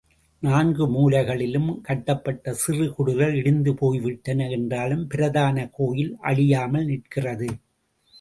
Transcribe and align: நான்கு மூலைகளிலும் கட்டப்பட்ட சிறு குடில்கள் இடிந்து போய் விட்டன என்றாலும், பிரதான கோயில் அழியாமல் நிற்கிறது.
நான்கு 0.43 0.85
மூலைகளிலும் 0.87 1.81
கட்டப்பட்ட 1.81 2.53
சிறு 2.53 2.93
குடில்கள் 2.93 3.33
இடிந்து 3.33 3.73
போய் 3.73 3.99
விட்டன 3.99 4.47
என்றாலும், 4.49 5.05
பிரதான 5.07 5.67
கோயில் 5.71 6.17
அழியாமல் 6.21 6.85
நிற்கிறது. 6.85 7.49